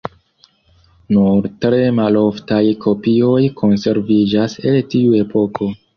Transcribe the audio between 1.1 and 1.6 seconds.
Nur